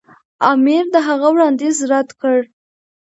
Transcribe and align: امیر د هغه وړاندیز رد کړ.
امیر 0.51 0.85
د 0.93 0.95
هغه 1.07 1.27
وړاندیز 1.33 1.77
رد 1.91 2.09
کړ. 2.21 2.37